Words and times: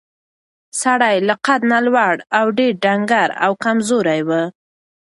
سړی 0.81 1.15
له 1.27 1.35
قد 1.45 1.61
نه 1.71 1.79
لوړ 1.87 2.13
او 2.37 2.45
ډېر 2.57 2.73
ډنګر 2.83 3.29
او 3.43 3.51
کمزوری 3.63 4.21
و. 4.27 4.29